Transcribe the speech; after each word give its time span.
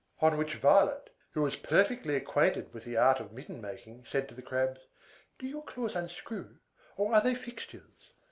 On 0.19 0.35
which 0.35 0.55
Violet, 0.55 1.11
who 1.33 1.43
was 1.43 1.55
perfectly 1.57 2.15
acquainted 2.15 2.73
with 2.73 2.85
the 2.85 2.97
art 2.97 3.19
of 3.19 3.31
mitten 3.33 3.61
making, 3.61 4.03
said 4.03 4.27
to 4.29 4.33
the 4.33 4.41
Crabs, 4.41 4.87
"Do 5.37 5.45
your 5.45 5.63
claws 5.63 5.95
unscrew, 5.95 6.57
or 6.97 7.13
are 7.13 7.21
they 7.21 7.35
fixtures?" 7.35 8.11